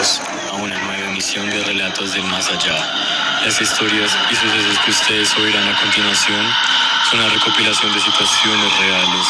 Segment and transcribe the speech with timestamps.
[0.00, 2.74] A una nueva emisión de Relatos del Más Allá.
[3.44, 6.46] Las historias y sucesos que ustedes oirán a continuación
[7.10, 9.26] son la recopilación de situaciones reales,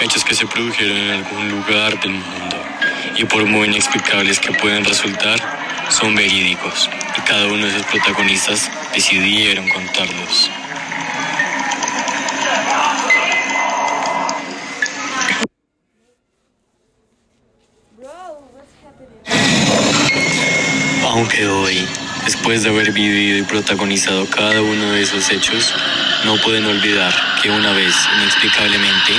[0.00, 2.62] hechos que se produjeron en algún lugar del mundo
[3.16, 5.40] y por muy inexplicables que pueden resultar,
[5.88, 10.50] son verídicos y cada uno de sus protagonistas decidieron contarlos.
[21.14, 21.86] Aunque hoy,
[22.24, 25.72] después de haber vivido y protagonizado cada uno de esos hechos,
[26.24, 29.12] no pueden olvidar que una vez, inexplicablemente,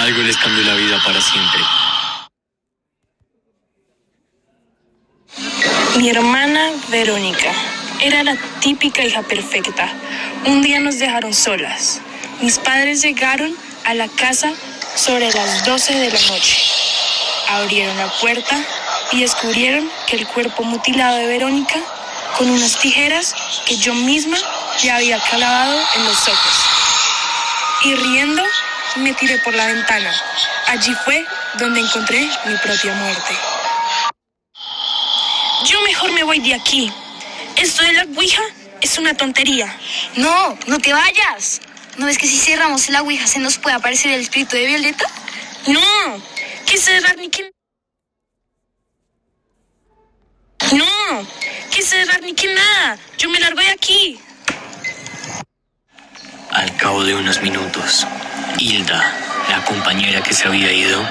[0.00, 1.60] algo les cambió la vida para siempre.
[5.98, 7.52] Mi hermana Verónica
[8.02, 9.88] era la típica hija perfecta.
[10.46, 12.00] Un día nos dejaron solas.
[12.40, 13.54] Mis padres llegaron
[13.84, 14.52] a la casa
[14.96, 16.56] sobre las 12 de la noche.
[17.50, 18.66] Abrieron la puerta
[19.12, 21.80] y descubrieron que el cuerpo mutilado de Verónica
[22.36, 23.34] con unas tijeras
[23.66, 24.38] que yo misma
[24.82, 26.54] le había clavado en los ojos.
[27.84, 28.42] Y riendo
[28.96, 30.12] me tiré por la ventana.
[30.66, 31.24] Allí fue
[31.58, 33.36] donde encontré mi propia muerte.
[35.64, 36.92] Yo mejor me voy de aquí.
[37.56, 38.42] Esto de la Ouija
[38.80, 39.74] es una tontería.
[40.16, 41.60] No, no te vayas.
[41.96, 45.06] ¿No ves que si cerramos la Ouija se nos puede aparecer el espíritu de Violeta?
[45.66, 46.22] No,
[46.66, 47.50] que cerrar ni que...
[50.72, 51.26] No,
[51.74, 52.96] que cerrar ni que nada.
[53.18, 54.20] Yo me largo de aquí.
[56.52, 58.06] Al cabo de unos minutos,
[58.58, 59.12] Hilda,
[59.48, 61.04] la compañera que se había ido,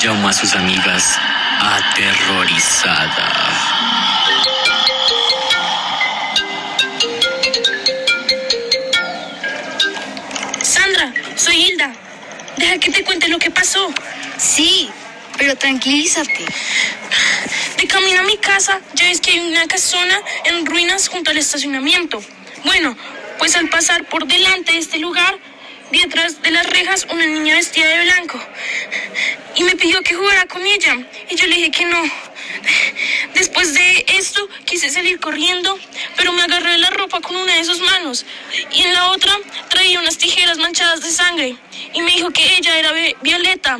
[0.00, 1.18] llamó a sus amigas
[1.60, 3.28] aterrorizada.
[10.62, 11.92] Sandra, soy Hilda.
[12.56, 13.92] Deja que te cuente lo que pasó.
[14.38, 14.90] Sí,
[15.36, 16.46] pero tranquilízate.
[18.12, 22.22] Camino a mi casa, ya ves que hay una casona en ruinas junto al estacionamiento.
[22.62, 22.94] Bueno,
[23.38, 25.38] pues al pasar por delante de este lugar,
[25.90, 28.38] vi detrás de las rejas una niña vestida de blanco.
[29.56, 30.94] Y me pidió que jugara con ella.
[31.30, 32.02] Y yo le dije que no.
[33.32, 35.78] Después de esto, quise salir corriendo,
[36.18, 38.26] pero me agarré la ropa con una de sus manos.
[38.72, 39.32] Y en la otra
[39.70, 41.56] traía unas tijeras manchadas de sangre.
[41.94, 43.78] Y me dijo que ella era Vi- Violeta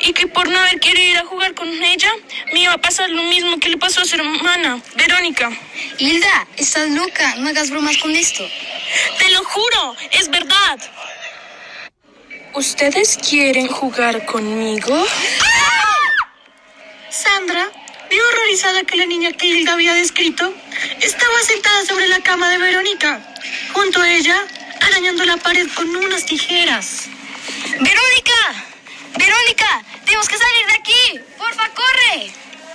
[0.00, 2.10] y que por no haber querido ir a jugar con ella,
[2.52, 5.50] me iba a pasar lo mismo que le pasó a su hermana, Verónica.
[5.98, 7.36] Hilda, estás loca.
[7.36, 8.46] No hagas bromas con esto.
[9.18, 10.78] Te lo juro, es verdad.
[12.54, 15.06] ¿Ustedes quieren jugar conmigo?
[17.10, 17.70] Sandra
[18.08, 20.54] vio horrorizada que la niña que Hilda había descrito
[21.00, 23.20] estaba sentada sobre la cama de Verónica,
[23.72, 24.38] junto a ella,
[24.80, 27.08] arañando la pared con unas tijeras.
[27.72, 28.75] ¡Verónica!
[29.18, 29.82] ¡Verónica!
[30.04, 31.20] ¡Tenemos que salir de aquí!
[31.38, 32.32] ¡Porfa, corre!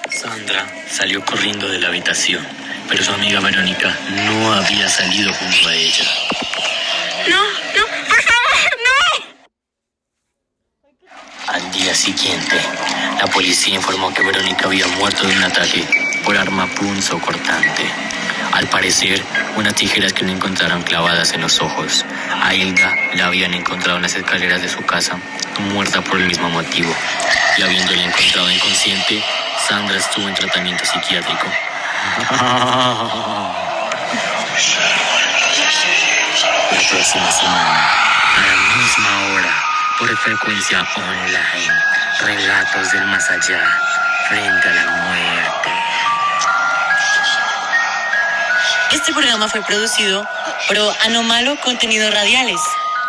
[0.10, 2.46] Sandra salió corriendo de la habitación,
[2.90, 6.06] pero su amiga Verónica no había salido junto a ella.
[7.30, 9.00] No, no, por favor, no.
[11.48, 12.60] Al día siguiente,
[13.20, 15.88] la policía informó que Verónica había muerto de un ataque
[16.24, 17.84] por arma punzo cortante.
[18.54, 19.24] Al parecer,
[19.56, 22.06] unas tijeras que no encontraron clavadas en los ojos.
[22.42, 25.18] A Hilda la habían encontrado en las escaleras de su casa,
[25.74, 26.94] muerta por el mismo motivo.
[27.58, 29.24] Y habiéndola encontrado inconsciente,
[29.68, 31.48] Sandra estuvo en tratamiento psiquiátrico.
[36.72, 37.90] La próxima semana,
[38.36, 39.64] a la misma hora,
[39.98, 41.74] por frecuencia online,
[42.20, 43.62] relatos del más allá,
[44.28, 45.91] frente a la muerte.
[48.92, 50.28] Este programa fue producido
[50.68, 52.60] por Anomalo Contenidos Radiales.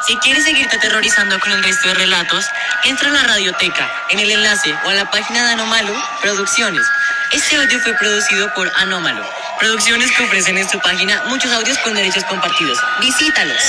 [0.06, 2.46] Si quieres seguirte aterrorizando con el resto de relatos,
[2.84, 6.86] entra a la radioteca, en el enlace o a la página de Anomalo Producciones.
[7.32, 9.24] Este audio fue producido por Anómalo,
[9.58, 12.78] producciones que ofrecen en su página muchos audios con derechos compartidos.
[13.00, 13.62] Visítalos.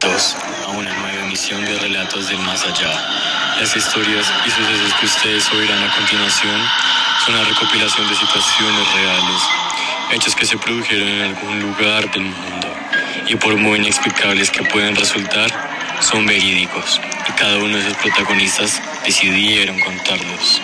[0.00, 0.36] Bienvenidos
[0.66, 2.92] a una nueva emisión de Relatos del Más Allá.
[3.58, 6.60] Las historias y sucesos que ustedes oirán a continuación
[7.24, 9.42] son la recopilación de situaciones reales,
[10.12, 12.68] hechos que se produjeron en algún lugar del mundo
[13.28, 15.50] y por muy inexplicables que pueden resultar,
[16.00, 20.60] son verídicos y cada uno de sus protagonistas decidieron contarlos.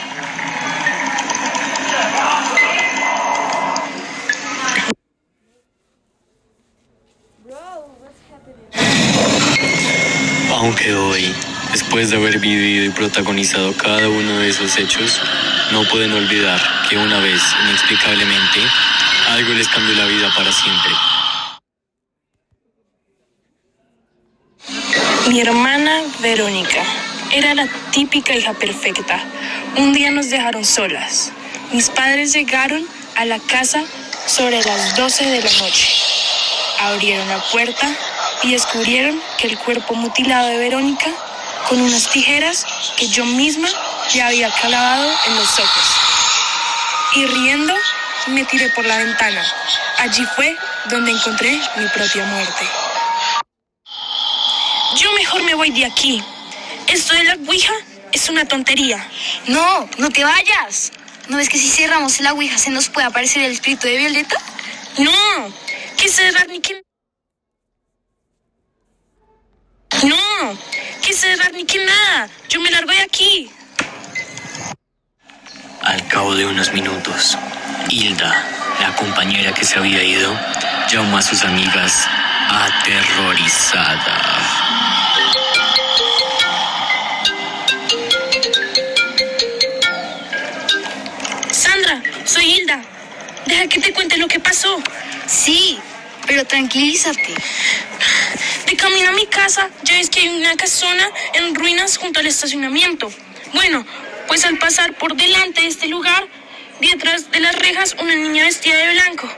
[10.51, 11.35] Aunque hoy,
[11.73, 15.19] después de haber vivido y protagonizado cada uno de esos hechos,
[15.73, 18.61] no pueden olvidar que una vez, inexplicablemente,
[19.31, 20.93] algo les cambió la vida para siempre.
[25.29, 26.83] Mi hermana Verónica
[27.33, 29.23] era la típica hija perfecta.
[29.77, 31.31] Un día nos dejaron solas.
[31.73, 32.85] Mis padres llegaron
[33.17, 33.85] a la casa
[34.27, 35.89] sobre las 12 de la noche.
[36.81, 37.89] Abrieron la puerta
[38.43, 41.11] y descubrieron que el cuerpo mutilado de Verónica
[41.69, 42.67] con unas tijeras
[42.97, 43.69] que yo misma
[44.15, 45.97] le había clavado en los ojos.
[47.15, 47.75] Y riendo
[48.29, 49.45] me tiré por la ventana.
[49.99, 50.57] Allí fue
[50.89, 52.67] donde encontré mi propia muerte.
[54.97, 56.23] Yo mejor me voy de aquí.
[56.87, 57.73] Esto de la Ouija
[58.13, 59.07] es una tontería.
[59.47, 60.93] No, no te vayas.
[61.29, 64.37] ¿No ves que si cerramos la Ouija se nos puede aparecer el espíritu de Violeta?
[64.99, 65.55] No,
[65.97, 66.83] que cerrar ni que...
[70.03, 70.59] No,
[71.03, 72.29] que cerrar ni que nada.
[72.49, 73.51] Yo me largo de aquí.
[75.83, 77.39] Al cabo de unos minutos,
[77.89, 78.35] Hilda,
[78.81, 80.39] la compañera que se había ido,
[80.91, 82.07] llamó a sus amigas
[82.49, 84.17] aterrorizada.
[91.51, 92.83] Sandra, soy Hilda.
[93.47, 94.83] Deja que te cuente lo que pasó.
[95.27, 95.79] Sí,
[96.27, 97.35] pero tranquilízate.
[98.67, 102.27] De camino a mi casa, ya ves que hay una casona en ruinas junto al
[102.27, 103.11] estacionamiento.
[103.53, 103.85] Bueno,
[104.29, 106.29] pues al pasar por delante de este lugar,
[106.81, 109.29] vi detrás de las rejas una niña vestida de blanco.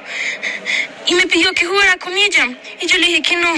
[1.07, 2.49] Y me pidió que jugara con ella.
[2.81, 3.53] Y yo le dije que no.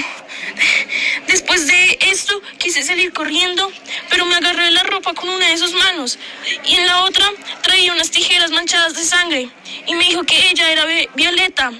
[1.26, 3.70] Después de esto, quise salir corriendo,
[4.08, 6.18] pero me agarré la ropa con una de sus manos.
[6.64, 7.26] Y en la otra
[7.62, 9.48] traía unas tijeras manchadas de sangre.
[9.86, 11.72] Y me dijo que ella era Vi- Violeta.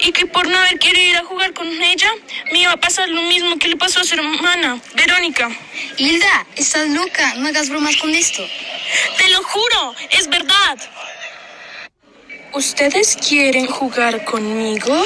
[0.00, 2.08] Y que por no haber querido ir a jugar con ella,
[2.52, 5.50] me iba a pasar lo mismo que le pasó a su hermana, Verónica.
[5.96, 7.34] Hilda, estás loca.
[7.36, 8.46] No hagas bromas con esto.
[9.18, 10.78] Te lo juro, es verdad.
[12.54, 15.04] ¿Ustedes quieren jugar conmigo?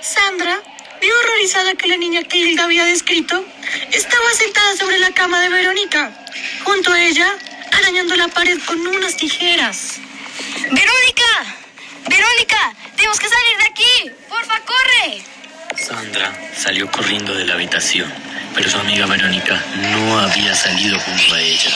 [0.00, 0.60] Sandra
[1.00, 3.44] vio horrorizada que la niña que Hilda había descrito
[3.92, 6.10] estaba sentada sobre la cama de Verónica,
[6.64, 7.28] junto a ella,
[7.72, 9.98] arañando la pared con unas tijeras.
[10.62, 11.56] ¡Verónica!
[12.08, 12.74] ¡Verónica!
[12.96, 14.10] ¡Tenemos que salir de aquí!
[14.28, 15.22] ¡Porfa, corre!
[15.76, 18.12] Sandra salió corriendo de la habitación,
[18.54, 19.62] pero su amiga Verónica
[19.92, 21.70] no había salido junto a ella.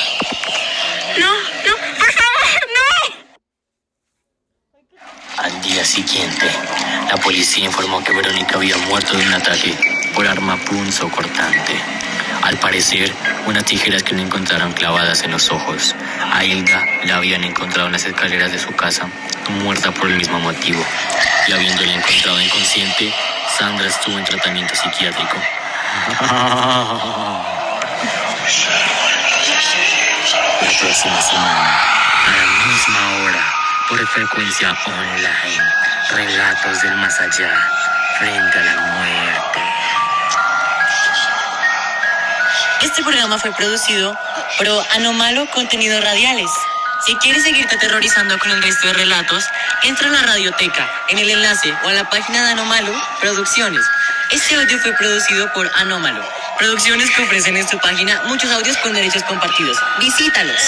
[1.18, 3.20] No, no, por favor, no.
[5.36, 6.48] Al día siguiente,
[7.10, 9.76] la policía informó que Verónica había muerto de un ataque
[10.14, 11.74] por arma punzocortante.
[12.42, 13.12] Al parecer,
[13.46, 15.96] unas tijeras que no encontraron clavadas en los ojos.
[16.32, 19.08] A Hilda la habían encontrado en las escaleras de su casa,
[19.48, 20.80] muerta por el mismo motivo.
[21.48, 23.12] Y habiéndola encontrado inconsciente,
[23.58, 25.36] Sandra estuvo en tratamiento psiquiátrico.
[30.62, 31.80] La próxima semana,
[32.26, 33.59] a la misma hora,
[33.90, 35.62] por frecuencia online,
[36.10, 37.52] relatos del más allá,
[38.18, 39.60] frente a la muerte.
[42.82, 44.16] Este programa fue producido
[44.56, 46.50] por Anomalo Contenidos Radiales.
[47.04, 49.44] Si quieres seguirte aterrorizando con el resto de relatos,
[49.82, 53.84] entra a la radioteca, en el enlace o a la página de Anomalo Producciones.
[54.30, 56.24] Este audio fue producido por Anómalo,
[56.58, 59.76] producciones que ofrecen en su página muchos audios con derechos compartidos.
[59.98, 60.60] Visítalos.